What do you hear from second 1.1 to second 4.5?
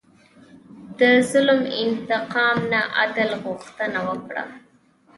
ظلم انتقام نه، عدل غوښتنه وکړه.